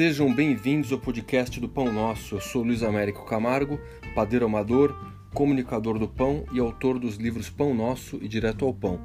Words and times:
Sejam 0.00 0.34
bem-vindos 0.34 0.90
ao 0.92 0.98
podcast 0.98 1.60
do 1.60 1.68
Pão 1.68 1.92
Nosso. 1.92 2.36
Eu 2.36 2.40
sou 2.40 2.62
Luiz 2.62 2.82
Américo 2.82 3.26
Camargo, 3.26 3.78
padeiro 4.14 4.46
amador, 4.46 4.98
comunicador 5.34 5.98
do 5.98 6.08
pão 6.08 6.46
e 6.54 6.58
autor 6.58 6.98
dos 6.98 7.16
livros 7.16 7.50
Pão 7.50 7.74
Nosso 7.74 8.18
e 8.22 8.26
Direto 8.26 8.64
ao 8.64 8.72
Pão. 8.72 8.98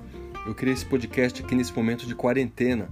Eu 0.48 0.56
criei 0.56 0.74
esse 0.74 0.86
podcast 0.86 1.44
aqui 1.44 1.54
nesse 1.54 1.76
momento 1.76 2.08
de 2.08 2.16
quarentena. 2.16 2.88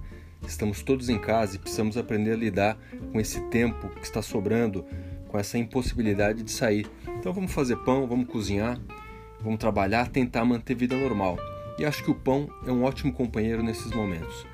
Estamos 0.46 0.82
todos 0.82 1.08
em 1.08 1.18
casa 1.18 1.56
e 1.56 1.58
precisamos 1.58 1.96
aprender 1.96 2.32
a 2.32 2.36
lidar 2.36 2.78
com 3.10 3.18
esse 3.18 3.40
tempo 3.48 3.88
que 3.88 4.04
está 4.04 4.20
sobrando, 4.20 4.84
com 5.28 5.38
essa 5.38 5.56
impossibilidade 5.56 6.42
de 6.42 6.50
sair. 6.50 6.86
Então 7.18 7.32
vamos 7.32 7.54
fazer 7.54 7.76
pão, 7.84 8.06
vamos 8.06 8.26
cozinhar, 8.26 8.78
vamos 9.40 9.58
trabalhar, 9.58 10.10
tentar 10.10 10.44
manter 10.44 10.74
vida 10.74 10.94
normal. 10.94 11.38
E 11.78 11.86
acho 11.86 12.04
que 12.04 12.10
o 12.10 12.14
pão 12.14 12.50
é 12.66 12.70
um 12.70 12.84
ótimo 12.84 13.14
companheiro 13.14 13.62
nesses 13.62 13.90
momentos. 13.92 14.46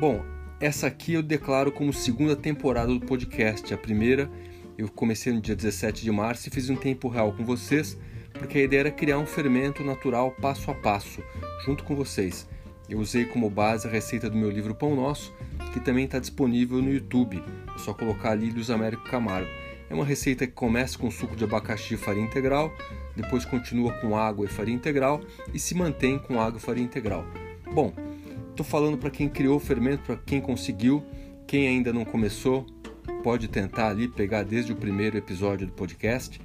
Bom, 0.00 0.20
essa 0.60 0.88
aqui 0.88 1.12
eu 1.12 1.22
declaro 1.22 1.70
como 1.70 1.92
segunda 1.92 2.34
temporada 2.34 2.92
do 2.92 3.00
podcast. 3.00 3.72
A 3.72 3.78
primeira 3.78 4.28
eu 4.76 4.88
comecei 4.88 5.32
no 5.32 5.40
dia 5.40 5.54
17 5.54 6.02
de 6.02 6.10
março 6.10 6.48
e 6.48 6.50
fiz 6.50 6.68
um 6.68 6.76
tempo 6.76 7.08
real 7.08 7.32
com 7.32 7.44
vocês, 7.44 7.96
porque 8.32 8.58
a 8.58 8.62
ideia 8.62 8.80
era 8.80 8.90
criar 8.90 9.18
um 9.18 9.26
fermento 9.26 9.84
natural 9.84 10.32
passo 10.40 10.70
a 10.70 10.74
passo, 10.74 11.22
junto 11.64 11.84
com 11.84 11.94
vocês. 11.94 12.48
Eu 12.88 12.98
usei 12.98 13.24
como 13.24 13.50
base 13.50 13.86
a 13.86 13.90
receita 13.90 14.28
do 14.28 14.36
meu 14.36 14.50
livro 14.50 14.74
Pão 14.74 14.96
Nosso, 14.96 15.32
que 15.72 15.80
também 15.80 16.06
está 16.06 16.18
disponível 16.18 16.80
no 16.82 16.92
YouTube. 16.92 17.42
É 17.74 17.78
só 17.78 17.92
colocar 17.92 18.30
ali 18.30 18.50
Luz 18.50 18.70
Américo 18.70 19.04
Camargo. 19.04 19.50
É 19.90 19.94
uma 19.94 20.04
receita 20.04 20.46
que 20.46 20.52
começa 20.52 20.98
com 20.98 21.10
suco 21.10 21.36
de 21.36 21.44
abacaxi 21.44 21.94
e 21.94 21.96
farinha 21.96 22.26
integral, 22.26 22.72
depois 23.14 23.44
continua 23.44 23.92
com 23.94 24.16
água 24.16 24.44
e 24.44 24.48
farinha 24.48 24.76
integral 24.76 25.20
e 25.52 25.58
se 25.58 25.74
mantém 25.74 26.18
com 26.18 26.40
água 26.40 26.58
e 26.58 26.62
farinha 26.62 26.86
integral. 26.86 27.24
Bom, 27.72 27.92
Estou 28.58 28.68
falando 28.68 28.98
para 28.98 29.08
quem 29.08 29.28
criou 29.28 29.56
o 29.56 29.60
fermento, 29.60 30.02
para 30.02 30.16
quem 30.16 30.40
conseguiu, 30.40 31.06
quem 31.46 31.68
ainda 31.68 31.92
não 31.92 32.04
começou, 32.04 32.66
pode 33.22 33.46
tentar 33.46 33.90
ali 33.90 34.08
pegar 34.08 34.42
desde 34.42 34.72
o 34.72 34.74
primeiro 34.74 35.16
episódio 35.16 35.64
do 35.64 35.72
podcast. 35.72 36.40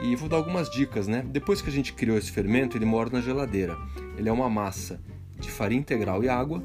E 0.00 0.14
vou 0.14 0.28
dar 0.28 0.36
algumas 0.36 0.70
dicas, 0.70 1.08
né? 1.08 1.24
Depois 1.26 1.60
que 1.60 1.68
a 1.68 1.72
gente 1.72 1.92
criou 1.92 2.16
esse 2.16 2.30
fermento, 2.30 2.76
ele 2.76 2.84
mora 2.84 3.10
na 3.10 3.20
geladeira. 3.20 3.76
Ele 4.16 4.28
é 4.28 4.32
uma 4.32 4.48
massa 4.48 5.00
de 5.40 5.50
farinha 5.50 5.80
integral 5.80 6.22
e 6.22 6.28
água, 6.28 6.62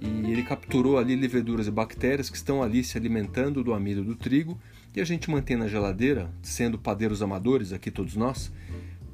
e 0.00 0.30
ele 0.30 0.44
capturou 0.44 0.98
ali 0.98 1.16
leveduras 1.16 1.66
e 1.66 1.72
bactérias 1.72 2.30
que 2.30 2.36
estão 2.36 2.62
ali 2.62 2.84
se 2.84 2.96
alimentando 2.96 3.64
do 3.64 3.74
amido 3.74 4.04
do 4.04 4.14
trigo, 4.14 4.56
e 4.94 5.00
a 5.00 5.04
gente 5.04 5.28
mantém 5.32 5.56
na 5.56 5.66
geladeira, 5.66 6.30
sendo 6.42 6.78
padeiros 6.78 7.22
amadores 7.22 7.72
aqui 7.72 7.90
todos 7.90 8.14
nós, 8.14 8.52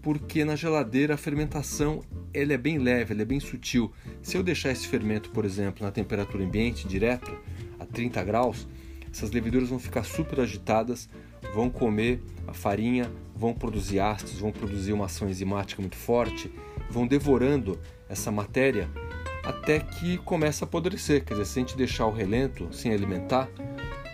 porque 0.02 0.44
na 0.44 0.56
geladeira 0.56 1.14
a 1.14 1.16
fermentação 1.16 2.02
ele 2.32 2.52
é 2.52 2.58
bem 2.58 2.78
leve, 2.78 3.12
ele 3.12 3.22
é 3.22 3.24
bem 3.24 3.40
sutil. 3.40 3.92
Se 4.22 4.36
eu 4.36 4.42
deixar 4.42 4.70
esse 4.70 4.86
fermento, 4.86 5.30
por 5.30 5.44
exemplo, 5.44 5.84
na 5.84 5.90
temperatura 5.90 6.44
ambiente 6.44 6.86
direto, 6.86 7.36
a 7.78 7.84
30 7.84 8.22
graus, 8.24 8.66
essas 9.10 9.30
leveduras 9.30 9.68
vão 9.68 9.78
ficar 9.78 10.04
super 10.04 10.40
agitadas, 10.40 11.08
vão 11.54 11.70
comer 11.70 12.22
a 12.46 12.52
farinha, 12.52 13.10
vão 13.34 13.54
produzir 13.54 14.00
ácidos, 14.00 14.38
vão 14.38 14.52
produzir 14.52 14.92
uma 14.92 15.06
ação 15.06 15.28
enzimática 15.28 15.80
muito 15.80 15.96
forte, 15.96 16.50
vão 16.90 17.06
devorando 17.06 17.78
essa 18.08 18.30
matéria 18.30 18.88
até 19.44 19.80
que 19.80 20.18
começa 20.18 20.64
a 20.64 20.66
apodrecer. 20.66 21.24
Quer 21.24 21.34
dizer, 21.34 21.46
se 21.46 21.58
a 21.58 21.62
gente 21.62 21.76
deixar 21.76 22.06
o 22.06 22.12
relento 22.12 22.68
sem 22.72 22.92
alimentar, 22.92 23.48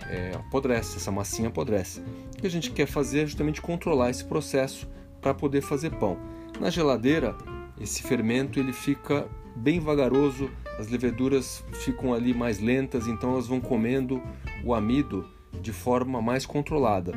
é, 0.08 0.32
apodrece, 0.34 0.96
essa 0.96 1.10
massinha 1.10 1.48
apodrece. 1.48 2.00
O 2.00 2.40
que 2.40 2.46
a 2.46 2.50
gente 2.50 2.70
quer 2.70 2.86
fazer 2.86 3.20
é 3.20 3.26
justamente 3.26 3.60
controlar 3.60 4.10
esse 4.10 4.24
processo 4.24 4.88
para 5.24 5.32
poder 5.32 5.62
fazer 5.62 5.88
pão. 5.92 6.18
Na 6.60 6.68
geladeira, 6.68 7.34
esse 7.80 8.02
fermento 8.02 8.60
ele 8.60 8.74
fica 8.74 9.26
bem 9.56 9.80
vagaroso, 9.80 10.50
as 10.78 10.86
leveduras 10.90 11.64
ficam 11.72 12.12
ali 12.12 12.34
mais 12.34 12.60
lentas, 12.60 13.06
então 13.06 13.32
elas 13.32 13.46
vão 13.46 13.58
comendo 13.58 14.22
o 14.62 14.74
amido 14.74 15.26
de 15.62 15.72
forma 15.72 16.20
mais 16.20 16.44
controlada. 16.44 17.12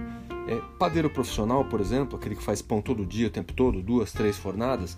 É, 0.47 0.55
padeiro 0.79 1.09
profissional, 1.09 1.65
por 1.65 1.81
exemplo, 1.81 2.17
aquele 2.17 2.37
que 2.37 2.43
faz 2.43 2.61
pão 2.61 2.81
todo 2.81 3.05
dia, 3.05 3.27
o 3.27 3.29
tempo 3.29 3.51
todo, 3.51 3.81
duas, 3.81 4.13
três 4.13 4.37
fornadas, 4.37 4.97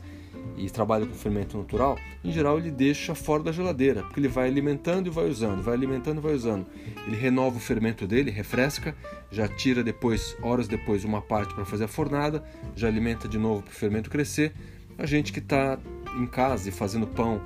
e 0.57 0.69
trabalha 0.69 1.05
com 1.05 1.13
fermento 1.13 1.57
natural, 1.57 1.97
em 2.23 2.31
geral 2.31 2.57
ele 2.57 2.71
deixa 2.71 3.15
fora 3.15 3.43
da 3.43 3.51
geladeira, 3.51 4.03
porque 4.03 4.19
ele 4.19 4.27
vai 4.27 4.47
alimentando 4.47 5.07
e 5.07 5.09
vai 5.09 5.29
usando, 5.29 5.61
vai 5.61 5.73
alimentando 5.73 6.19
e 6.19 6.21
vai 6.21 6.33
usando. 6.33 6.65
Ele 7.07 7.15
renova 7.15 7.57
o 7.57 7.59
fermento 7.59 8.05
dele, 8.05 8.29
refresca, 8.29 8.95
já 9.31 9.47
tira 9.47 9.83
depois, 9.83 10.35
horas 10.41 10.67
depois, 10.67 11.03
uma 11.03 11.21
parte 11.21 11.53
para 11.53 11.65
fazer 11.65 11.85
a 11.85 11.87
fornada, 11.87 12.43
já 12.75 12.87
alimenta 12.87 13.27
de 13.27 13.37
novo 13.37 13.63
para 13.63 13.71
o 13.71 13.75
fermento 13.75 14.09
crescer. 14.09 14.53
A 14.97 15.05
gente 15.05 15.31
que 15.31 15.39
está 15.39 15.79
em 16.17 16.25
casa 16.25 16.69
e 16.69 16.71
fazendo 16.71 17.07
pão 17.07 17.41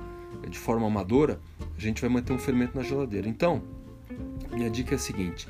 de 0.48 0.58
forma 0.58 0.86
amadora, 0.86 1.40
a 1.76 1.80
gente 1.80 2.00
vai 2.00 2.10
manter 2.10 2.32
um 2.32 2.38
fermento 2.38 2.76
na 2.76 2.82
geladeira. 2.82 3.28
Então, 3.28 3.62
minha 4.52 4.70
dica 4.70 4.94
é 4.94 4.96
a 4.96 4.98
seguinte: 4.98 5.46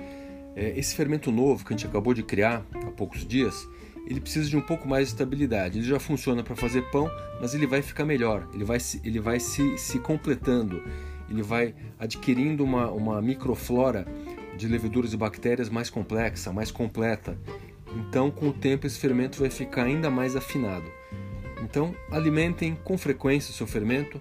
é, 0.54 0.78
esse 0.78 0.94
fermento 0.94 1.32
novo 1.32 1.64
que 1.64 1.72
a 1.72 1.76
gente 1.76 1.86
acabou 1.86 2.14
de 2.14 2.22
criar 2.22 2.64
há 2.74 2.90
poucos 2.90 3.26
dias, 3.26 3.66
ele 4.06 4.20
precisa 4.20 4.48
de 4.48 4.56
um 4.56 4.60
pouco 4.60 4.86
mais 4.88 5.08
de 5.08 5.14
estabilidade. 5.14 5.78
Ele 5.78 5.86
já 5.86 5.98
funciona 5.98 6.42
para 6.42 6.54
fazer 6.54 6.82
pão, 6.90 7.10
mas 7.40 7.54
ele 7.54 7.66
vai 7.66 7.82
ficar 7.82 8.04
melhor, 8.04 8.46
ele 8.52 8.64
vai, 8.64 8.78
se, 8.78 9.00
ele 9.04 9.20
vai 9.20 9.40
se, 9.40 9.78
se 9.78 9.98
completando, 9.98 10.82
ele 11.28 11.42
vai 11.42 11.74
adquirindo 11.98 12.62
uma, 12.62 12.90
uma 12.90 13.22
microflora 13.22 14.06
de 14.56 14.68
leveduras 14.68 15.12
e 15.12 15.16
bactérias 15.16 15.68
mais 15.68 15.90
complexa, 15.90 16.52
mais 16.52 16.70
completa. 16.70 17.38
Então, 17.96 18.30
com 18.30 18.48
o 18.48 18.52
tempo, 18.52 18.86
esse 18.86 18.98
fermento 18.98 19.38
vai 19.38 19.50
ficar 19.50 19.84
ainda 19.84 20.10
mais 20.10 20.36
afinado. 20.36 20.86
Então, 21.62 21.94
alimentem 22.10 22.76
com 22.84 22.98
frequência 22.98 23.50
o 23.50 23.54
seu 23.54 23.66
fermento, 23.66 24.20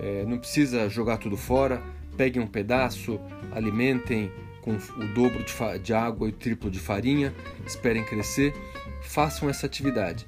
é, 0.00 0.24
não 0.26 0.38
precisa 0.38 0.88
jogar 0.88 1.16
tudo 1.16 1.36
fora, 1.36 1.82
peguem 2.16 2.42
um 2.42 2.46
pedaço, 2.46 3.20
alimentem 3.52 4.30
com 4.60 4.72
o 4.72 5.14
dobro 5.14 5.44
de, 5.44 5.78
de 5.80 5.94
água 5.94 6.28
e 6.28 6.30
o 6.30 6.34
triplo 6.34 6.70
de 6.70 6.78
farinha, 6.78 7.32
esperem 7.64 8.04
crescer 8.04 8.52
façam 9.02 9.48
essa 9.48 9.66
atividade. 9.66 10.26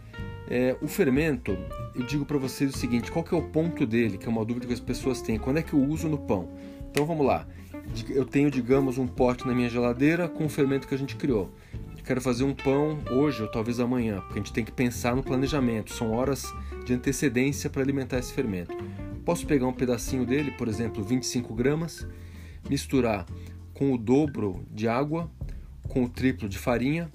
É, 0.51 0.75
o 0.81 0.89
fermento, 0.89 1.59
eu 1.95 2.07
digo 2.07 2.25
para 2.25 2.39
vocês 2.39 2.75
o 2.75 2.79
seguinte: 2.79 3.11
qual 3.11 3.25
que 3.25 3.35
é 3.35 3.39
o 3.39 3.43
ponto 3.43 3.87
dele, 3.87 4.17
que 4.17 4.27
é 4.27 4.29
uma 4.31 4.45
dúvida 4.45 4.67
que 4.67 4.73
as 4.73 4.81
pessoas 4.81 5.21
têm, 5.21 5.39
quando 5.39 5.59
é 5.59 5.63
que 5.63 5.75
eu 5.75 5.83
uso 5.83 6.09
no 6.09 6.19
pão? 6.19 6.49
Então 6.91 7.05
vamos 7.05 7.27
lá. 7.27 7.47
Eu 8.09 8.25
tenho, 8.25 8.51
digamos, 8.51 8.99
um 8.99 9.07
pote 9.07 9.47
na 9.47 9.55
minha 9.55 9.69
geladeira 9.69 10.29
com 10.29 10.47
o 10.47 10.49
fermento 10.49 10.87
que 10.87 10.95
a 10.95 10.99
gente 10.99 11.17
criou. 11.17 11.53
quero 12.05 12.21
fazer 12.21 12.45
um 12.45 12.55
pão 12.55 12.99
hoje 13.11 13.43
ou 13.43 13.49
talvez 13.51 13.79
amanhã, 13.81 14.21
porque 14.21 14.35
a 14.35 14.43
gente 14.43 14.53
tem 14.53 14.65
que 14.65 14.73
pensar 14.73 15.15
no 15.15 15.23
planejamento, 15.23 15.93
são 15.93 16.13
horas 16.13 16.45
de 16.85 16.95
antecedência 16.95 17.69
para 17.69 17.83
alimentar 17.83 18.19
esse 18.19 18.33
fermento. 18.33 18.75
Posso 19.25 19.47
pegar 19.47 19.67
um 19.67 19.73
pedacinho 19.73 20.25
dele, 20.25 20.51
por 20.53 20.69
exemplo, 20.69 21.05
25 21.05 21.55
gramas, 21.55 22.07
misturar 22.69 23.27
com 23.75 23.93
o 23.93 23.99
dobro 23.99 24.67
de 24.71 24.89
água, 24.89 25.31
com 25.87 26.05
o 26.05 26.09
triplo 26.09 26.49
de 26.49 26.59
farinha 26.59 27.11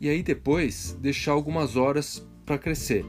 e 0.00 0.08
aí 0.08 0.22
depois 0.22 0.96
deixar 1.00 1.32
algumas 1.32 1.76
horas 1.76 2.26
para 2.46 2.56
crescer. 2.58 3.04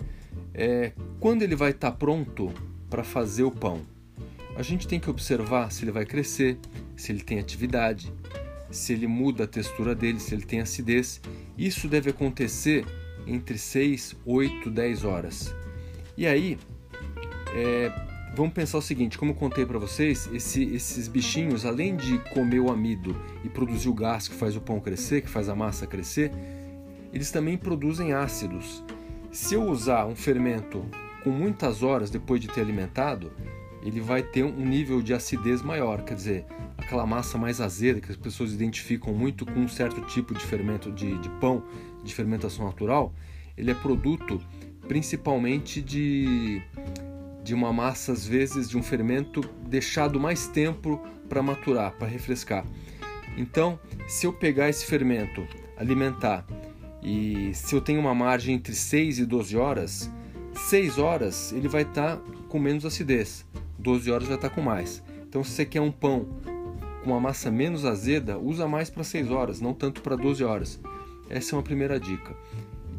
É, 0.54 0.92
quando 1.20 1.42
ele 1.42 1.56
vai 1.56 1.72
estar 1.72 1.92
tá 1.92 1.98
pronto 1.98 2.54
para 2.90 3.04
fazer 3.04 3.44
o 3.44 3.52
pão, 3.52 3.82
a 4.56 4.62
gente 4.62 4.88
tem 4.88 5.00
que 5.00 5.10
observar 5.10 5.72
se 5.72 5.84
ele 5.84 5.92
vai 5.92 6.06
crescer, 6.06 6.58
se 6.96 7.12
ele 7.12 7.22
tem 7.22 7.40
atividade, 7.40 8.14
se 8.70 8.94
ele 8.94 9.08
muda 9.08 9.46
a 9.46 9.48
textura 9.48 9.96
dele, 9.96 10.20
se 10.20 10.36
ele 10.36 10.44
tem 10.44 10.60
acidez. 10.60 11.22
Isso 11.58 11.88
deve 11.88 12.10
acontecer 12.10 12.86
entre 13.26 13.58
6, 13.58 14.18
8, 14.26 14.70
10 14.70 15.04
horas. 15.06 15.56
E 16.18 16.28
aí, 16.28 16.58
é, 17.56 17.92
vamos 18.36 18.54
pensar 18.54 18.78
o 18.78 18.82
seguinte: 18.82 19.18
como 19.18 19.34
contei 19.34 19.66
para 19.66 19.80
vocês, 19.80 20.30
esse, 20.34 20.64
esses 20.74 21.08
bichinhos, 21.08 21.66
além 21.66 21.96
de 21.96 22.18
comer 22.34 22.60
o 22.60 22.70
amido 22.70 23.16
e 23.44 23.50
produzir 23.50 23.90
o 23.90 23.94
gás 23.94 24.28
que 24.28 24.36
faz 24.36 24.56
o 24.56 24.62
pão 24.62 24.80
crescer, 24.80 25.22
que 25.22 25.30
faz 25.30 25.48
a 25.48 25.56
massa 25.56 25.88
crescer, 25.88 26.32
eles 27.14 27.32
também 27.32 27.58
produzem 27.58 28.14
ácidos. 28.14 28.84
Se 29.32 29.56
eu 29.56 29.64
usar 29.64 30.06
um 30.06 30.16
fermento 30.16 30.86
com 31.24 31.30
muitas 31.30 31.84
horas 31.84 32.10
depois 32.10 32.42
de 32.42 32.48
ter 32.48 32.62
alimentado, 32.62 33.32
ele 33.84 34.00
vai 34.00 34.22
ter 34.22 34.44
um 34.44 34.66
nível 34.66 35.02
de 35.02 35.14
acidez 35.14 35.62
maior, 35.62 36.04
quer 36.04 36.16
dizer, 36.16 36.46
aquela 36.78 37.06
massa 37.06 37.38
mais 37.38 37.60
azeda 37.60 38.00
que 38.00 38.12
as 38.12 38.18
pessoas 38.18 38.54
identificam 38.54 39.14
muito 39.14 39.46
com 39.46 39.60
um 39.60 39.68
certo 39.68 40.02
tipo 40.02 40.34
de 40.34 40.46
fermento 40.46 40.92
de, 40.92 41.18
de 41.18 41.30
pão, 41.40 41.64
de 42.04 42.14
fermentação 42.14 42.66
natural, 42.66 43.14
ele 43.58 43.72
é 43.72 43.76
produto 43.76 44.40
principalmente 44.88 45.82
de, 45.82 46.62
de 47.44 47.54
uma 47.54 47.72
massa, 47.72 48.12
às 48.12 48.26
vezes, 48.26 48.70
de 48.70 48.78
um 48.78 48.84
fermento 48.84 49.42
deixado 49.68 50.20
mais 50.20 50.48
tempo 50.48 51.02
para 51.30 51.42
maturar, 51.42 51.94
para 51.94 52.08
refrescar. 52.08 52.66
Então, 53.38 53.80
se 54.08 54.28
eu 54.28 54.34
pegar 54.34 54.70
esse 54.70 54.86
fermento, 54.86 55.48
alimentar 55.78 56.46
e 57.02 57.52
se 57.54 57.76
eu 57.76 57.82
tenho 57.82 58.00
uma 58.00 58.14
margem 58.14 58.56
entre 58.56 58.74
6 58.74 59.20
e 59.20 59.26
12 59.26 59.58
horas, 59.58 60.12
6 60.54 60.98
horas 60.98 61.52
ele 61.52 61.68
vai 61.68 61.82
estar 61.84 62.18
tá 62.18 62.24
com 62.48 62.60
menos 62.60 62.86
acidez, 62.86 63.46
12 63.80 64.12
horas 64.12 64.28
vai 64.28 64.36
estar 64.36 64.50
tá 64.50 64.56
com 64.56 64.62
mais. 64.62 65.04
Então, 65.28 65.44
se 65.44 65.52
você 65.52 65.66
quer 65.66 65.82
um 65.82 65.92
pão 65.92 66.28
com 67.04 67.12
uma 67.12 67.20
massa 67.20 67.50
menos 67.50 67.86
azeda, 67.86 68.38
usa 68.38 68.68
mais 68.68 68.90
para 68.90 69.04
6 69.04 69.32
horas, 69.32 69.62
não 69.62 69.74
tanto 69.74 70.02
para 70.02 70.16
12 70.16 70.44
horas. 70.44 70.80
Essa 71.30 71.56
é 71.56 71.58
uma 71.58 71.64
primeira 71.64 72.00
dica 72.00 72.36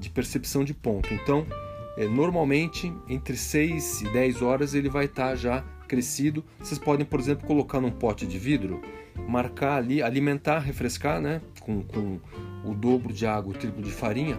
de 0.00 0.10
percepção 0.10 0.64
de 0.64 0.75
ponto. 0.75 1.12
Então, 1.14 1.46
É, 1.94 2.06
normalmente, 2.06 2.90
entre 3.06 3.37
6 3.37 4.00
e 4.00 4.08
10 4.08 4.40
horas 4.40 4.75
ele 4.75 4.88
vai 4.88 5.05
estar 5.05 5.31
tá 5.31 5.37
já 5.37 5.64
crescido. 5.87 6.43
Vocês 6.58 6.78
podem, 6.78 7.05
por 7.05 7.20
exemplo, 7.20 7.46
colocar 7.46 7.81
num 7.81 7.90
pote 7.90 8.26
de 8.26 8.38
vidro, 8.38 8.81
marcar 9.28 9.76
ali, 9.76 10.02
alimentar, 10.02 10.60
refrescar, 10.60 11.20
né? 11.20 11.43
Com, 11.64 11.82
com 11.82 12.18
o 12.64 12.74
dobro 12.74 13.12
de 13.12 13.26
água, 13.26 13.54
o 13.54 13.56
triplo 13.56 13.82
de 13.82 13.90
farinha, 13.90 14.38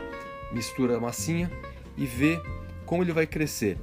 mistura 0.51 0.97
a 0.97 0.99
massinha 0.99 1.49
e 1.97 2.05
ver 2.05 2.41
como 2.85 3.03
ele 3.03 3.13
vai 3.13 3.25
crescer. 3.25 3.77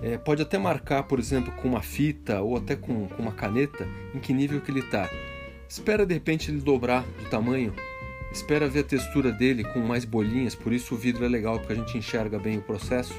É, 0.00 0.16
pode 0.16 0.42
até 0.42 0.58
marcar, 0.58 1.02
por 1.04 1.18
exemplo, 1.18 1.52
com 1.52 1.68
uma 1.68 1.82
fita 1.82 2.40
ou 2.40 2.56
até 2.56 2.76
com, 2.76 3.08
com 3.08 3.22
uma 3.22 3.32
caneta 3.32 3.86
em 4.14 4.18
que 4.18 4.32
nível 4.32 4.60
que 4.60 4.70
ele 4.70 4.80
está. 4.80 5.10
Espera 5.68 6.06
de 6.06 6.14
repente 6.14 6.50
ele 6.50 6.60
dobrar 6.60 7.04
de 7.18 7.26
tamanho. 7.26 7.74
Espera 8.30 8.68
ver 8.68 8.80
a 8.80 8.84
textura 8.84 9.32
dele 9.32 9.64
com 9.64 9.80
mais 9.80 10.04
bolinhas, 10.04 10.54
por 10.54 10.72
isso 10.72 10.94
o 10.94 10.98
vidro 10.98 11.24
é 11.24 11.28
legal 11.28 11.58
porque 11.58 11.72
a 11.72 11.76
gente 11.76 11.96
enxerga 11.98 12.38
bem 12.38 12.58
o 12.58 12.62
processo. 12.62 13.14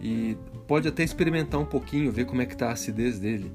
E 0.00 0.36
pode 0.66 0.88
até 0.88 1.02
experimentar 1.02 1.60
um 1.60 1.64
pouquinho, 1.66 2.10
ver 2.10 2.24
como 2.24 2.40
é 2.40 2.46
que 2.46 2.54
está 2.54 2.68
a 2.68 2.72
acidez 2.72 3.18
dele. 3.18 3.52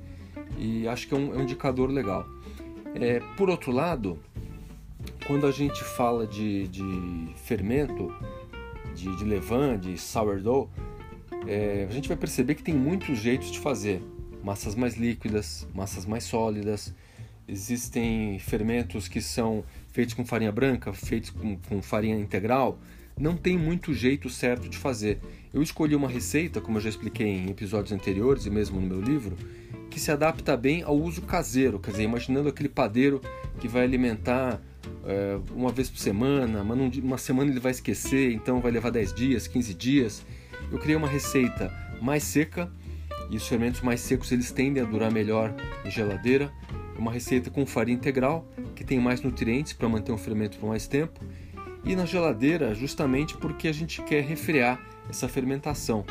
E 0.57 0.87
acho 0.87 1.07
que 1.07 1.13
é 1.13 1.17
um, 1.17 1.33
é 1.33 1.37
um 1.37 1.43
indicador 1.43 1.89
legal. 1.89 2.25
É, 2.95 3.19
por 3.35 3.49
outro 3.49 3.71
lado, 3.71 4.19
quando 5.25 5.47
a 5.47 5.51
gente 5.51 5.83
fala 5.83 6.27
de, 6.27 6.67
de 6.67 7.33
fermento, 7.35 8.13
de, 8.93 9.15
de 9.15 9.23
levain, 9.23 9.77
de 9.77 9.97
sourdough, 9.97 10.69
é, 11.47 11.87
a 11.89 11.93
gente 11.93 12.07
vai 12.07 12.17
perceber 12.17 12.55
que 12.55 12.63
tem 12.63 12.73
muitos 12.73 13.17
jeitos 13.17 13.51
de 13.51 13.59
fazer. 13.59 14.01
Massas 14.43 14.75
mais 14.75 14.95
líquidas, 14.95 15.67
massas 15.73 16.05
mais 16.05 16.25
sólidas. 16.25 16.93
Existem 17.47 18.37
fermentos 18.39 19.07
que 19.07 19.21
são 19.21 19.63
feitos 19.91 20.13
com 20.13 20.25
farinha 20.25 20.51
branca, 20.51 20.91
feitos 20.91 21.29
com, 21.29 21.57
com 21.57 21.81
farinha 21.81 22.17
integral. 22.17 22.79
Não 23.17 23.37
tem 23.37 23.57
muito 23.57 23.93
jeito 23.93 24.29
certo 24.29 24.67
de 24.67 24.77
fazer. 24.77 25.19
Eu 25.53 25.61
escolhi 25.61 25.95
uma 25.95 26.09
receita, 26.09 26.59
como 26.59 26.77
eu 26.77 26.81
já 26.81 26.89
expliquei 26.89 27.27
em 27.27 27.49
episódios 27.49 27.91
anteriores 27.91 28.45
e 28.45 28.49
mesmo 28.49 28.81
no 28.81 28.87
meu 28.87 29.01
livro, 29.01 29.37
que 29.89 29.99
se 29.99 30.11
adapta 30.11 30.57
bem 30.57 30.81
ao 30.81 30.97
uso 30.97 31.21
caseiro. 31.21 31.79
Quer 31.79 31.91
dizer, 31.91 32.03
imaginando 32.03 32.49
aquele 32.49 32.69
padeiro 32.69 33.21
que 33.59 33.67
vai 33.67 33.83
alimentar 33.83 34.59
é, 35.05 35.39
uma 35.55 35.71
vez 35.71 35.89
por 35.89 35.99
semana, 35.99 36.63
mas 36.63 36.97
uma 36.97 37.17
semana 37.17 37.51
ele 37.51 37.59
vai 37.59 37.71
esquecer, 37.71 38.33
então 38.33 38.59
vai 38.59 38.71
levar 38.71 38.89
10 38.89 39.13
dias, 39.13 39.47
15 39.47 39.73
dias. 39.73 40.25
Eu 40.71 40.79
criei 40.79 40.95
uma 40.95 41.07
receita 41.07 41.71
mais 42.01 42.23
seca 42.23 42.71
e 43.29 43.35
os 43.35 43.47
fermentos 43.47 43.81
mais 43.81 44.01
secos 44.01 44.31
eles 44.31 44.51
tendem 44.51 44.81
a 44.83 44.85
durar 44.85 45.11
melhor 45.11 45.53
em 45.85 45.91
geladeira. 45.91 46.51
Uma 46.97 47.11
receita 47.11 47.49
com 47.49 47.65
farinha 47.65 47.97
integral 47.97 48.47
que 48.75 48.83
tem 48.83 48.99
mais 48.99 49.21
nutrientes 49.21 49.73
para 49.73 49.89
manter 49.89 50.11
um 50.11 50.17
fermento 50.17 50.57
por 50.57 50.67
mais 50.69 50.87
tempo 50.87 51.19
e 51.83 51.95
na 51.95 52.05
geladeira 52.05 52.73
justamente 52.73 53.35
porque 53.37 53.67
a 53.67 53.73
gente 53.73 54.01
quer 54.03 54.23
refrear 54.23 54.79
essa 55.09 55.27
fermentação. 55.27 56.05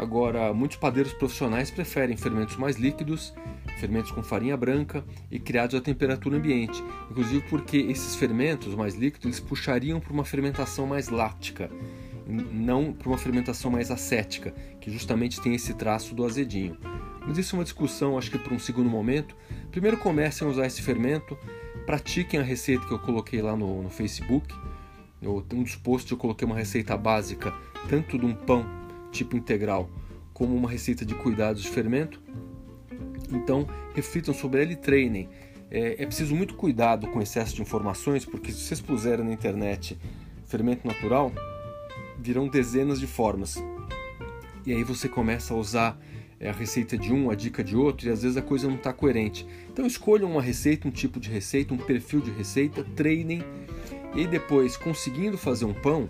Agora, 0.00 0.54
muitos 0.54 0.78
padeiros 0.78 1.12
profissionais 1.12 1.70
preferem 1.70 2.16
fermentos 2.16 2.56
mais 2.56 2.76
líquidos, 2.76 3.34
fermentos 3.78 4.10
com 4.10 4.22
farinha 4.22 4.56
branca 4.56 5.04
e 5.30 5.38
criados 5.38 5.74
a 5.74 5.80
temperatura 5.80 6.38
ambiente, 6.38 6.82
inclusive 7.10 7.44
porque 7.50 7.76
esses 7.76 8.16
fermentos 8.16 8.74
mais 8.74 8.94
líquidos 8.94 9.26
eles 9.26 9.40
puxariam 9.40 10.00
para 10.00 10.10
uma 10.10 10.24
fermentação 10.24 10.86
mais 10.86 11.10
láctica, 11.10 11.70
não 12.26 12.94
para 12.94 13.08
uma 13.10 13.18
fermentação 13.18 13.70
mais 13.70 13.90
acética, 13.90 14.54
que 14.80 14.90
justamente 14.90 15.38
tem 15.38 15.54
esse 15.54 15.74
traço 15.74 16.14
do 16.14 16.24
azedinho. 16.24 16.78
Mas 17.26 17.36
isso 17.36 17.54
é 17.54 17.58
uma 17.58 17.64
discussão, 17.64 18.16
acho 18.16 18.30
que 18.30 18.38
para 18.38 18.54
um 18.54 18.58
segundo 18.58 18.88
momento. 18.88 19.36
Primeiro 19.70 19.98
comecem 19.98 20.48
a 20.48 20.50
usar 20.50 20.66
esse 20.66 20.80
fermento, 20.80 21.36
pratiquem 21.84 22.40
a 22.40 22.42
receita 22.42 22.86
que 22.86 22.94
eu 22.94 22.98
coloquei 23.00 23.42
lá 23.42 23.54
no, 23.54 23.82
no 23.82 23.90
Facebook. 23.90 24.48
Eu, 25.20 25.44
um 25.52 25.62
dos 25.62 25.76
posts 25.76 26.10
eu 26.10 26.16
coloquei 26.16 26.46
uma 26.46 26.56
receita 26.56 26.96
básica, 26.96 27.52
tanto 27.86 28.18
de 28.18 28.24
um 28.24 28.34
pão 28.34 28.80
tipo 29.10 29.36
integral, 29.36 29.90
como 30.32 30.54
uma 30.54 30.68
receita 30.68 31.04
de 31.04 31.14
cuidados 31.14 31.62
de 31.62 31.68
fermento. 31.68 32.20
Então, 33.30 33.66
reflitam 33.94 34.34
sobre 34.34 34.62
ele 34.62 34.72
e 34.74 34.76
treinem. 34.76 35.28
É, 35.70 36.02
é 36.02 36.06
preciso 36.06 36.34
muito 36.34 36.54
cuidado 36.54 37.06
com 37.08 37.22
excesso 37.22 37.54
de 37.54 37.62
informações, 37.62 38.24
porque 38.24 38.50
se 38.50 38.60
vocês 38.60 38.80
puserem 38.80 39.24
na 39.24 39.32
internet 39.32 39.98
fermento 40.46 40.86
natural, 40.86 41.32
virão 42.18 42.48
dezenas 42.48 42.98
de 42.98 43.06
formas. 43.06 43.62
E 44.66 44.72
aí 44.72 44.82
você 44.82 45.08
começa 45.08 45.54
a 45.54 45.56
usar 45.56 45.98
é, 46.40 46.50
a 46.50 46.52
receita 46.52 46.98
de 46.98 47.12
um, 47.12 47.30
a 47.30 47.34
dica 47.34 47.62
de 47.62 47.76
outro, 47.76 48.08
e 48.08 48.10
às 48.10 48.22
vezes 48.22 48.36
a 48.36 48.42
coisa 48.42 48.66
não 48.66 48.76
está 48.76 48.92
coerente. 48.92 49.46
Então 49.72 49.86
escolham 49.86 50.30
uma 50.30 50.42
receita, 50.42 50.88
um 50.88 50.90
tipo 50.90 51.20
de 51.20 51.30
receita, 51.30 51.72
um 51.72 51.78
perfil 51.78 52.20
de 52.20 52.30
receita, 52.30 52.82
treinem, 52.96 53.42
e 54.14 54.26
depois, 54.26 54.76
conseguindo 54.76 55.38
fazer 55.38 55.64
um 55.64 55.74
pão, 55.74 56.08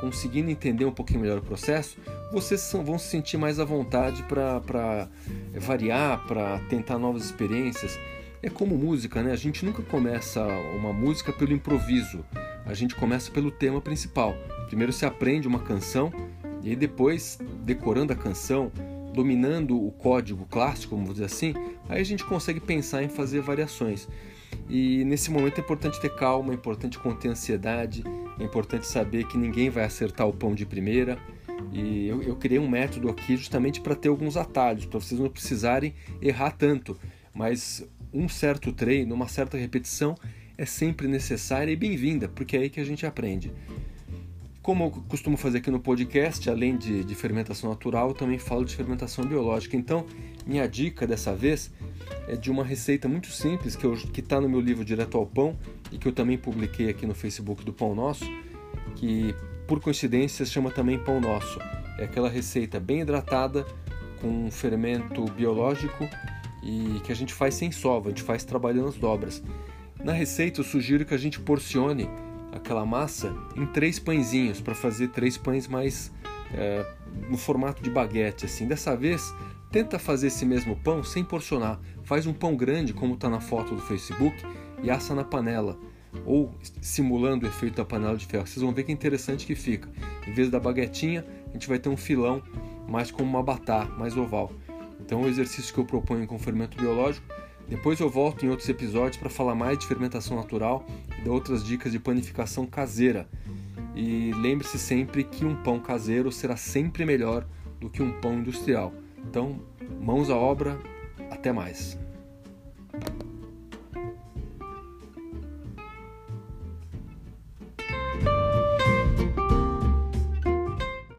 conseguindo 0.00 0.50
entender 0.50 0.84
um 0.84 0.92
pouquinho 0.92 1.20
melhor 1.20 1.38
o 1.38 1.42
processo, 1.42 1.96
vocês 2.32 2.72
vão 2.84 2.98
se 2.98 3.08
sentir 3.08 3.36
mais 3.36 3.60
à 3.60 3.64
vontade 3.64 4.22
para 4.24 5.08
variar, 5.54 6.26
para 6.26 6.58
tentar 6.68 6.98
novas 6.98 7.24
experiências. 7.24 7.98
É 8.42 8.50
como 8.50 8.76
música, 8.76 9.22
né? 9.22 9.32
A 9.32 9.36
gente 9.36 9.64
nunca 9.64 9.82
começa 9.82 10.44
uma 10.76 10.92
música 10.92 11.32
pelo 11.32 11.52
improviso, 11.52 12.24
a 12.66 12.74
gente 12.74 12.94
começa 12.96 13.30
pelo 13.30 13.50
tema 13.50 13.80
principal. 13.80 14.34
Primeiro 14.66 14.92
se 14.92 15.06
aprende 15.06 15.46
uma 15.46 15.60
canção 15.60 16.12
e 16.62 16.74
depois, 16.74 17.38
decorando 17.64 18.12
a 18.12 18.16
canção, 18.16 18.72
dominando 19.12 19.80
o 19.80 19.92
código 19.92 20.46
clássico, 20.50 20.96
vamos 20.96 21.12
dizer 21.12 21.26
assim, 21.26 21.54
aí 21.88 22.00
a 22.00 22.04
gente 22.04 22.24
consegue 22.24 22.58
pensar 22.58 23.02
em 23.02 23.08
fazer 23.08 23.40
variações. 23.40 24.08
E 24.68 25.04
nesse 25.04 25.30
momento 25.30 25.58
é 25.58 25.60
importante 25.60 26.00
ter 26.00 26.14
calma, 26.14 26.52
é 26.52 26.54
importante 26.54 26.98
conter 26.98 27.28
ansiedade, 27.28 28.02
é 28.42 28.44
importante 28.44 28.86
saber 28.86 29.26
que 29.26 29.38
ninguém 29.38 29.70
vai 29.70 29.84
acertar 29.84 30.26
o 30.26 30.32
pão 30.32 30.54
de 30.54 30.66
primeira. 30.66 31.16
E 31.72 32.08
eu, 32.08 32.22
eu 32.22 32.36
criei 32.36 32.58
um 32.58 32.68
método 32.68 33.08
aqui 33.08 33.36
justamente 33.36 33.80
para 33.80 33.94
ter 33.94 34.08
alguns 34.08 34.36
atalhos, 34.36 34.84
para 34.84 35.00
vocês 35.00 35.18
não 35.20 35.28
precisarem 35.28 35.94
errar 36.20 36.50
tanto. 36.50 36.98
Mas 37.32 37.86
um 38.12 38.28
certo 38.28 38.72
treino, 38.72 39.14
uma 39.14 39.28
certa 39.28 39.56
repetição 39.56 40.16
é 40.58 40.66
sempre 40.66 41.08
necessária 41.08 41.72
e 41.72 41.76
bem-vinda, 41.76 42.28
porque 42.28 42.56
é 42.56 42.60
aí 42.60 42.70
que 42.70 42.80
a 42.80 42.84
gente 42.84 43.06
aprende. 43.06 43.52
Como 44.60 44.84
eu 44.84 44.90
costumo 45.08 45.36
fazer 45.36 45.58
aqui 45.58 45.70
no 45.70 45.80
podcast, 45.80 46.48
além 46.50 46.76
de, 46.76 47.02
de 47.02 47.14
fermentação 47.14 47.70
natural, 47.70 48.12
também 48.12 48.38
falo 48.38 48.64
de 48.64 48.76
fermentação 48.76 49.24
biológica. 49.24 49.76
Então, 49.76 50.06
minha 50.46 50.68
dica 50.68 51.06
dessa 51.06 51.34
vez 51.34 51.72
é 52.32 52.36
de 52.36 52.50
uma 52.50 52.64
receita 52.64 53.06
muito 53.06 53.26
simples 53.26 53.76
que 53.76 54.20
está 54.20 54.40
no 54.40 54.48
meu 54.48 54.58
livro 54.58 54.86
Direto 54.86 55.18
ao 55.18 55.26
Pão 55.26 55.54
e 55.92 55.98
que 55.98 56.08
eu 56.08 56.12
também 56.12 56.38
publiquei 56.38 56.88
aqui 56.88 57.04
no 57.04 57.14
Facebook 57.14 57.62
do 57.62 57.74
Pão 57.74 57.94
Nosso, 57.94 58.24
que 58.96 59.34
por 59.68 59.80
coincidência 59.80 60.46
se 60.46 60.50
chama 60.50 60.70
também 60.70 60.98
Pão 60.98 61.20
Nosso. 61.20 61.60
É 61.98 62.04
aquela 62.04 62.30
receita 62.30 62.80
bem 62.80 63.02
hidratada 63.02 63.66
com 64.18 64.50
fermento 64.50 65.26
biológico 65.26 66.08
e 66.62 67.00
que 67.04 67.12
a 67.12 67.14
gente 67.14 67.34
faz 67.34 67.54
sem 67.54 67.70
sova, 67.70 68.06
a 68.06 68.10
gente 68.10 68.22
faz 68.22 68.44
trabalhando 68.44 68.88
as 68.88 68.96
dobras. 68.96 69.42
Na 70.02 70.14
receita 70.14 70.60
eu 70.60 70.64
sugiro 70.64 71.04
que 71.04 71.12
a 71.12 71.18
gente 71.18 71.38
porcione 71.38 72.08
aquela 72.50 72.86
massa 72.86 73.36
em 73.54 73.66
três 73.66 73.98
pãezinhos 73.98 74.58
para 74.58 74.74
fazer 74.74 75.08
três 75.08 75.36
pães 75.36 75.68
mais 75.68 76.10
é, 76.54 76.84
no 77.28 77.36
formato 77.36 77.82
de 77.82 77.90
baguete 77.90 78.46
assim. 78.46 78.66
Dessa 78.66 78.96
vez 78.96 79.34
tenta 79.70 79.98
fazer 79.98 80.28
esse 80.28 80.44
mesmo 80.44 80.76
pão 80.76 81.02
sem 81.02 81.24
porcionar. 81.24 81.80
Faz 82.04 82.26
um 82.26 82.32
pão 82.32 82.56
grande 82.56 82.92
como 82.92 83.14
está 83.14 83.28
na 83.28 83.40
foto 83.40 83.74
do 83.74 83.82
Facebook 83.82 84.36
e 84.82 84.90
assa 84.90 85.14
na 85.14 85.24
panela 85.24 85.78
ou 86.26 86.54
simulando 86.80 87.46
o 87.46 87.48
efeito 87.48 87.76
da 87.76 87.84
panela 87.84 88.16
de 88.16 88.26
ferro. 88.26 88.46
Vocês 88.46 88.62
vão 88.62 88.72
ver 88.72 88.84
que 88.84 88.92
interessante 88.92 89.46
que 89.46 89.54
fica. 89.54 89.88
Em 90.26 90.32
vez 90.32 90.50
da 90.50 90.60
baguetinha, 90.60 91.24
a 91.48 91.52
gente 91.52 91.68
vai 91.68 91.78
ter 91.78 91.88
um 91.88 91.96
filão 91.96 92.42
mais 92.86 93.10
como 93.10 93.28
uma 93.28 93.42
batata, 93.42 93.90
mais 93.94 94.16
oval. 94.16 94.52
Então, 95.00 95.22
é 95.22 95.24
o 95.24 95.28
exercício 95.28 95.72
que 95.72 95.80
eu 95.80 95.84
proponho 95.84 96.26
com 96.26 96.38
fermento 96.38 96.76
biológico 96.76 97.26
depois 97.72 97.98
eu 98.00 98.10
volto 98.10 98.44
em 98.44 98.50
outros 98.50 98.68
episódios 98.68 99.16
para 99.16 99.30
falar 99.30 99.54
mais 99.54 99.78
de 99.78 99.86
fermentação 99.86 100.36
natural 100.36 100.84
e 101.18 101.22
dar 101.22 101.30
outras 101.30 101.64
dicas 101.64 101.92
de 101.92 101.98
panificação 101.98 102.66
caseira. 102.66 103.26
E 103.94 104.32
lembre-se 104.32 104.78
sempre 104.78 105.24
que 105.24 105.44
um 105.44 105.56
pão 105.62 105.78
caseiro 105.78 106.32
será 106.32 106.56
sempre 106.56 107.04
melhor 107.04 107.46
do 107.80 107.90
que 107.90 108.02
um 108.02 108.12
pão 108.20 108.34
industrial. 108.34 108.92
Então, 109.28 109.60
mãos 110.00 110.30
à 110.30 110.36
obra, 110.36 110.78
até 111.30 111.52
mais. 111.52 111.98